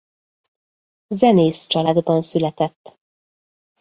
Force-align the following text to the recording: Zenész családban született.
Zenész 1.07 1.65
családban 1.67 2.21
született. 2.21 2.99